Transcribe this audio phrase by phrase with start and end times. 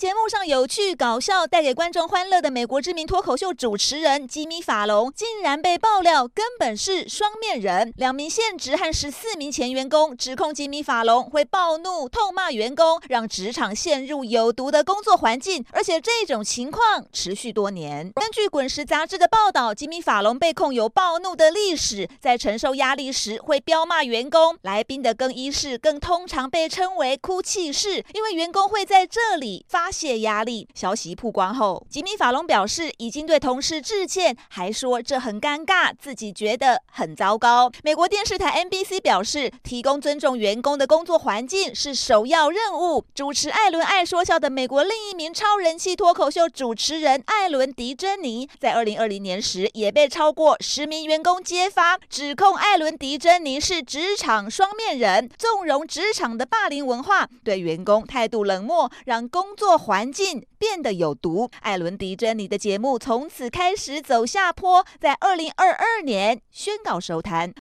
[0.00, 7.92] 节目上有趣搞笑，带给观众欢乐的美国知名脱口秀主持人吉米·法隆，竟然被爆料根本是双面人。
[7.98, 18.10] 两名现职和十四名前员工指控吉米·法隆会暴怒痛骂员工，让职场陷入有毒的工作环境，而且这种情况持续多年。
[18.14, 24.56] 根据《滚石》杂志的报道，吉米·法隆被控有暴怒的历史，在承受压力时会彪骂员工。
[24.62, 29.89] 来宾的更衣室更通常被称为“哭泣室”，因为员工会在这里发。
[29.90, 30.68] 泄压力。
[30.74, 37.70] 消息曝光后，吉米·法隆表示已经对同事致歉，还说这很尴尬，自己觉得很糟糕。
[37.82, 43.04] 美国电视台 NBC 表示，提供尊重员工的工作环境是首要任务。
[43.14, 59.80] 主持艾伦爱说笑的美国另一名超人气脱口秀主持人艾伦·迪珍妮，在二零二零年时也被超过十名员工揭发，指控艾伦·迪珍妮是职场双面人，纵容职场的霸凌文化，对员工态度冷漠，让工作作。
[59.80, 67.54] 环境变得有毒，艾伦·迪珍妮的节目从此开始走下坡，在二零二二年宣告收摊。